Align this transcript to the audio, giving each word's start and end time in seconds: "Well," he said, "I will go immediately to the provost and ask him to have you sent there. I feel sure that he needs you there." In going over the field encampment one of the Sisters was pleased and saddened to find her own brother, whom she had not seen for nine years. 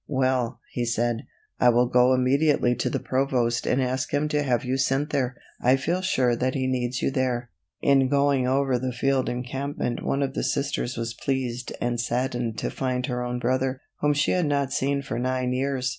"Well," 0.07 0.59
he 0.71 0.83
said, 0.83 1.27
"I 1.59 1.69
will 1.69 1.85
go 1.85 2.15
immediately 2.15 2.73
to 2.73 2.89
the 2.89 2.99
provost 2.99 3.67
and 3.67 3.79
ask 3.79 4.11
him 4.11 4.27
to 4.29 4.41
have 4.41 4.65
you 4.65 4.75
sent 4.77 5.11
there. 5.11 5.37
I 5.61 5.75
feel 5.75 6.01
sure 6.01 6.35
that 6.35 6.55
he 6.55 6.65
needs 6.65 7.03
you 7.03 7.11
there." 7.11 7.51
In 7.83 8.07
going 8.09 8.47
over 8.47 8.79
the 8.79 8.93
field 8.93 9.29
encampment 9.29 10.03
one 10.03 10.23
of 10.23 10.33
the 10.33 10.43
Sisters 10.43 10.97
was 10.97 11.13
pleased 11.13 11.71
and 11.79 12.01
saddened 12.01 12.57
to 12.57 12.71
find 12.71 13.05
her 13.05 13.23
own 13.23 13.37
brother, 13.37 13.79
whom 13.99 14.13
she 14.13 14.31
had 14.31 14.47
not 14.47 14.73
seen 14.73 15.03
for 15.03 15.19
nine 15.19 15.53
years. 15.53 15.89